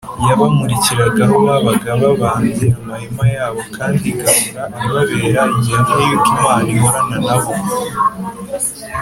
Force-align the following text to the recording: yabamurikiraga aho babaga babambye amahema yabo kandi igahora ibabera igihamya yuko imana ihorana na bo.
yabamurikiraga 0.27 1.21
aho 1.27 1.37
babaga 1.45 1.89
babambye 2.01 2.67
amahema 2.79 3.25
yabo 3.35 3.61
kandi 3.75 4.03
igahora 4.11 4.61
ibabera 4.87 5.41
igihamya 5.57 5.95
yuko 6.09 6.29
imana 6.35 6.69
ihorana 6.77 7.17
na 7.25 7.35
bo. 7.43 7.53